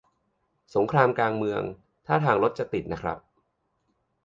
[0.75, 1.61] สงครามกลางเมือง
[2.05, 3.17] ท่าทางรถจะติดนะครับ